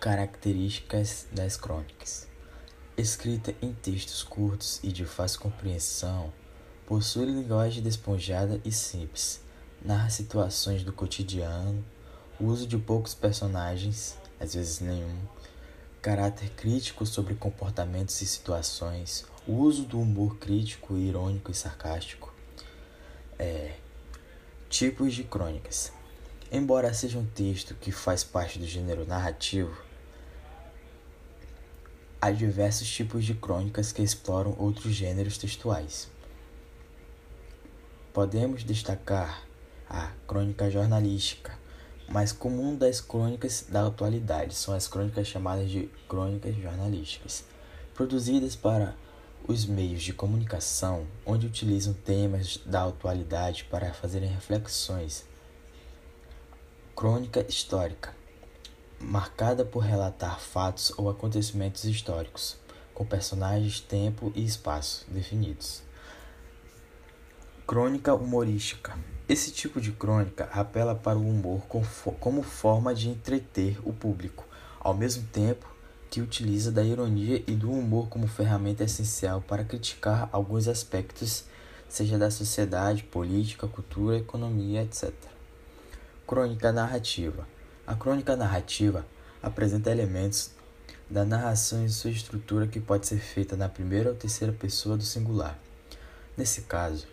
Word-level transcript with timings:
Características 0.00 1.26
das 1.30 1.58
crônicas: 1.58 2.26
Escrita 2.96 3.54
em 3.60 3.74
textos 3.74 4.22
curtos 4.22 4.80
e 4.82 4.90
de 4.90 5.04
fácil 5.04 5.40
compreensão, 5.40 6.32
possui 6.86 7.26
linguagem 7.26 7.82
despojada 7.82 8.58
e 8.64 8.72
simples, 8.72 9.42
narra 9.84 10.08
situações 10.08 10.82
do 10.82 10.90
cotidiano, 10.90 11.84
uso 12.40 12.66
de 12.66 12.78
poucos 12.78 13.12
personagens, 13.12 14.16
às 14.40 14.54
vezes 14.54 14.80
nenhum, 14.80 15.18
caráter 16.00 16.48
crítico 16.52 17.04
sobre 17.04 17.34
comportamentos 17.34 18.22
e 18.22 18.26
situações, 18.26 19.26
uso 19.46 19.84
do 19.84 20.00
humor 20.00 20.38
crítico, 20.38 20.96
irônico 20.96 21.50
e 21.50 21.54
sarcástico. 21.54 22.32
É, 23.38 23.74
tipos 24.70 25.12
de 25.12 25.24
crônicas. 25.24 25.92
Embora 26.50 26.94
seja 26.94 27.18
um 27.18 27.26
texto 27.26 27.74
que 27.74 27.92
faz 27.92 28.24
parte 28.24 28.58
do 28.58 28.66
gênero 28.66 29.06
narrativo, 29.06 29.89
Há 32.22 32.30
diversos 32.30 32.86
tipos 32.86 33.24
de 33.24 33.32
crônicas 33.32 33.92
que 33.92 34.02
exploram 34.02 34.54
outros 34.58 34.92
gêneros 34.92 35.38
textuais. 35.38 36.06
Podemos 38.12 38.62
destacar 38.62 39.42
a 39.88 40.12
crônica 40.26 40.70
jornalística, 40.70 41.58
mais 42.06 42.30
comum 42.30 42.76
das 42.76 43.00
crônicas 43.00 43.64
da 43.66 43.86
atualidade 43.86 44.54
são 44.54 44.74
as 44.74 44.86
crônicas 44.86 45.28
chamadas 45.28 45.70
de 45.70 45.88
crônicas 46.06 46.54
jornalísticas, 46.56 47.42
produzidas 47.94 48.54
para 48.54 48.94
os 49.48 49.64
meios 49.64 50.02
de 50.02 50.12
comunicação, 50.12 51.06
onde 51.24 51.46
utilizam 51.46 51.94
temas 51.94 52.58
da 52.66 52.84
atualidade 52.84 53.64
para 53.64 53.94
fazerem 53.94 54.28
reflexões. 54.28 55.24
Crônica 56.94 57.46
histórica 57.48 58.19
marcada 59.00 59.64
por 59.64 59.80
relatar 59.80 60.38
fatos 60.38 60.92
ou 60.96 61.08
acontecimentos 61.08 61.84
históricos, 61.84 62.58
com 62.92 63.04
personagens, 63.04 63.80
tempo 63.80 64.30
e 64.36 64.44
espaço 64.44 65.06
definidos. 65.08 65.82
Crônica 67.66 68.14
humorística. 68.14 68.98
Esse 69.26 69.52
tipo 69.52 69.80
de 69.80 69.92
crônica 69.92 70.50
apela 70.52 70.94
para 70.94 71.18
o 71.18 71.26
humor 71.26 71.62
como 72.20 72.42
forma 72.42 72.94
de 72.94 73.08
entreter 73.08 73.78
o 73.84 73.92
público, 73.92 74.44
ao 74.78 74.92
mesmo 74.92 75.26
tempo 75.28 75.66
que 76.10 76.20
utiliza 76.20 76.70
da 76.70 76.82
ironia 76.82 77.42
e 77.46 77.54
do 77.54 77.70
humor 77.70 78.08
como 78.08 78.26
ferramenta 78.26 78.84
essencial 78.84 79.40
para 79.40 79.64
criticar 79.64 80.28
alguns 80.32 80.68
aspectos, 80.68 81.44
seja 81.88 82.18
da 82.18 82.30
sociedade, 82.30 83.04
política, 83.04 83.68
cultura, 83.68 84.18
economia, 84.18 84.82
etc. 84.82 85.12
Crônica 86.26 86.72
narrativa 86.72 87.46
a 87.90 87.96
crônica 87.96 88.36
narrativa 88.36 89.04
apresenta 89.42 89.90
elementos 89.90 90.52
da 91.10 91.24
narração 91.24 91.84
em 91.84 91.88
sua 91.88 92.12
estrutura 92.12 92.68
que 92.68 92.78
pode 92.78 93.04
ser 93.04 93.18
feita 93.18 93.56
na 93.56 93.68
primeira 93.68 94.10
ou 94.10 94.14
terceira 94.14 94.52
pessoa 94.52 94.96
do 94.96 95.02
singular. 95.02 95.58
Nesse 96.36 96.60
caso, 96.62 97.08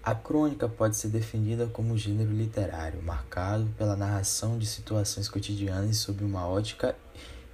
a 0.00 0.14
crônica 0.14 0.68
pode 0.68 0.96
ser 0.96 1.08
definida 1.08 1.66
como 1.66 1.92
um 1.92 1.98
gênero 1.98 2.30
literário 2.30 3.02
marcado 3.02 3.66
pela 3.76 3.96
narração 3.96 4.56
de 4.56 4.66
situações 4.66 5.28
cotidianas 5.28 5.96
sob 5.96 6.22
uma 6.22 6.46
ótica 6.46 6.94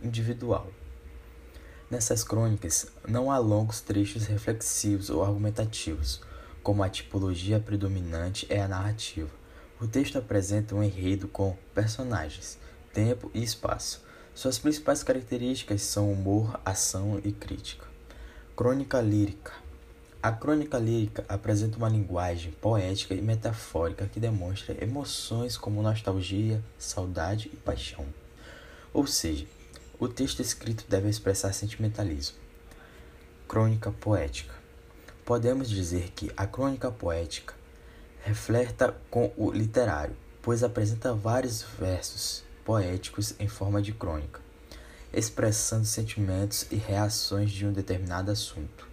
individual. 0.03 0.71
Nessas 1.91 2.23
crônicas, 2.23 2.89
não 3.09 3.31
há 3.31 3.39
longos 3.39 3.81
trechos 3.81 4.27
reflexivos 4.27 5.09
ou 5.09 5.25
argumentativos, 5.25 6.21
como 6.63 6.83
a 6.83 6.91
tipologia 6.91 7.59
predominante 7.59 8.47
é 8.51 8.61
a 8.61 8.69
narrativa. 8.69 9.46
O 9.79 9.87
texto 9.87 10.17
apresenta 10.17 10.75
um 10.75 10.83
enredo 10.83 11.29
com 11.29 11.55
personagens, 11.75 12.57
tempo 12.95 13.31
e 13.35 13.43
espaço. 13.43 14.03
Suas 14.35 14.59
principais 14.59 15.03
características 15.03 15.83
são 15.83 16.11
humor, 16.11 16.59
ação 16.65 17.21
e 17.23 17.31
crítica. 17.31 17.85
Crônica 18.57 18.99
lírica. 19.03 19.53
A 20.23 20.33
crônica 20.33 20.79
lírica 20.79 21.27
apresenta 21.29 21.77
uma 21.77 21.91
linguagem 21.91 22.53
poética 22.53 23.13
e 23.13 23.21
metafórica 23.21 24.07
que 24.07 24.19
demonstra 24.19 24.83
emoções 24.83 25.59
como 25.59 25.83
nostalgia, 25.83 26.65
saudade 26.79 27.51
e 27.53 27.57
paixão. 27.57 28.07
Ou 28.95 29.07
seja, 29.07 29.47
o 29.99 30.09
texto 30.09 30.41
escrito 30.41 30.87
deve 30.89 31.11
expressar 31.11 31.53
sentimentalismo. 31.53 32.39
Crônica 33.47 33.93
poética. 33.93 34.55
Podemos 35.23 35.69
dizer 35.69 36.13
que 36.17 36.33
a 36.35 36.47
crônica 36.47 36.91
poética 36.91 37.55
refleta 38.27 38.93
com 39.09 39.33
o 39.37 39.53
literário, 39.53 40.17
pois 40.43 40.65
apresenta 40.65 41.15
vários 41.15 41.63
versos 41.63 42.43
poéticos 42.65 43.35
em 43.39 43.47
forma 43.47 43.81
de 43.81 43.93
crônica, 43.93 44.41
expressando 45.13 45.85
sentimentos 45.85 46.67
e 46.73 46.75
reações 46.75 47.53
de 47.53 47.65
um 47.65 47.73
determinado 47.73 48.33
assunto. 48.33 48.89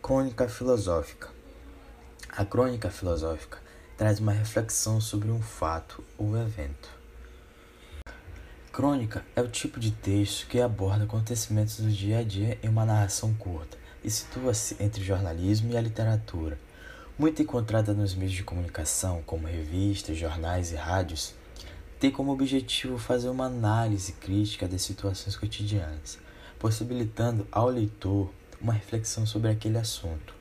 Crônica 0.00 0.48
filosófica. 0.48 1.28
A 2.28 2.44
crônica 2.44 2.88
filosófica 2.88 3.58
traz 3.96 4.20
uma 4.20 4.32
reflexão 4.32 5.00
sobre 5.00 5.28
um 5.32 5.42
fato 5.42 6.04
ou 6.16 6.38
evento. 6.38 6.88
Crônica 8.72 9.24
é 9.34 9.42
o 9.42 9.48
tipo 9.48 9.80
de 9.80 9.90
texto 9.90 10.46
que 10.46 10.60
aborda 10.60 11.02
acontecimentos 11.02 11.80
do 11.80 11.90
dia 11.90 12.18
a 12.18 12.22
dia 12.22 12.58
em 12.62 12.68
uma 12.68 12.84
narração 12.84 13.34
curta 13.34 13.76
e 14.04 14.10
situa-se 14.10 14.76
entre 14.78 15.02
jornalismo 15.02 15.72
e 15.72 15.76
a 15.76 15.80
literatura. 15.80 16.58
Muito 17.16 17.40
encontrada 17.40 17.94
nos 17.94 18.12
meios 18.12 18.32
de 18.32 18.42
comunicação, 18.42 19.22
como 19.24 19.46
revistas, 19.46 20.18
jornais 20.18 20.72
e 20.72 20.74
rádios, 20.74 21.32
tem 22.00 22.10
como 22.10 22.32
objetivo 22.32 22.98
fazer 22.98 23.28
uma 23.28 23.46
análise 23.46 24.14
crítica 24.14 24.66
das 24.66 24.82
situações 24.82 25.36
cotidianas, 25.36 26.18
possibilitando 26.58 27.46
ao 27.52 27.68
leitor 27.68 28.32
uma 28.60 28.72
reflexão 28.72 29.24
sobre 29.24 29.48
aquele 29.48 29.78
assunto. 29.78 30.34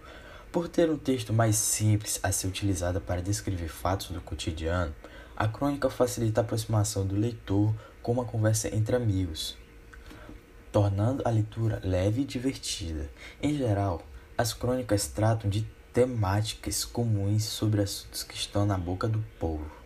Por 0.51 0.67
ter 0.67 0.89
um 0.89 0.97
texto 0.97 1.31
mais 1.31 1.57
simples 1.57 2.19
a 2.23 2.31
ser 2.31 2.47
utilizado 2.47 2.99
para 2.99 3.21
descrever 3.21 3.67
fatos 3.67 4.09
do 4.09 4.19
cotidiano, 4.19 4.95
a 5.37 5.47
crônica 5.47 5.91
facilita 5.91 6.41
a 6.41 6.43
aproximação 6.43 7.05
do 7.05 7.15
leitor 7.15 7.71
com 8.01 8.13
uma 8.13 8.25
conversa 8.25 8.75
entre 8.75 8.95
amigos, 8.95 9.55
tornando 10.71 11.21
a 11.23 11.29
leitura 11.29 11.79
leve 11.83 12.23
e 12.23 12.25
divertida. 12.25 13.11
Em 13.39 13.55
geral, 13.55 14.01
as 14.35 14.53
crônicas 14.53 15.05
tratam 15.05 15.47
de 15.47 15.63
temáticas 15.93 16.83
comuns 16.83 17.43
sobre 17.43 17.81
assuntos 17.81 18.23
que 18.23 18.35
estão 18.35 18.65
na 18.65 18.77
boca 18.77 19.07
do 19.07 19.23
povo 19.39 19.83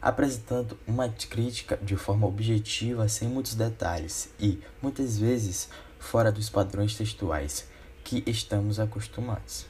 apresentando 0.00 0.78
uma 0.86 1.08
crítica 1.08 1.76
de 1.76 1.96
forma 1.96 2.26
objetiva, 2.26 3.08
sem 3.08 3.28
muitos 3.28 3.54
detalhes 3.54 4.30
e, 4.38 4.60
muitas 4.80 5.18
vezes, 5.18 5.68
fora 5.98 6.30
dos 6.30 6.48
padrões 6.48 6.96
textuais 6.96 7.68
que 8.04 8.22
estamos 8.26 8.78
acostumados. 8.78 9.66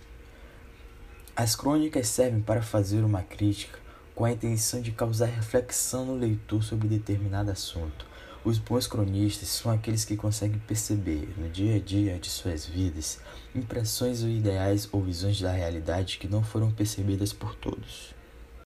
As 1.34 1.56
crônicas 1.56 2.08
servem 2.08 2.40
para 2.40 2.62
fazer 2.62 3.02
uma 3.04 3.22
crítica 3.22 3.78
com 4.14 4.24
a 4.24 4.32
intenção 4.32 4.80
de 4.80 4.92
causar 4.92 5.26
reflexão 5.26 6.04
no 6.04 6.14
leitor 6.14 6.62
sobre 6.62 6.88
determinado 6.88 7.50
assunto. 7.50 8.06
Os 8.48 8.56
bons 8.56 8.86
cronistas 8.86 9.50
são 9.50 9.70
aqueles 9.70 10.06
que 10.06 10.16
conseguem 10.16 10.58
perceber, 10.60 11.34
no 11.36 11.50
dia 11.50 11.76
a 11.76 11.78
dia 11.78 12.18
de 12.18 12.30
suas 12.30 12.64
vidas, 12.64 13.20
impressões 13.54 14.22
ou 14.22 14.30
ideais 14.30 14.88
ou 14.90 15.02
visões 15.02 15.38
da 15.38 15.52
realidade 15.52 16.16
que 16.16 16.26
não 16.26 16.42
foram 16.42 16.70
percebidas 16.70 17.30
por 17.30 17.54
todos. 17.54 18.14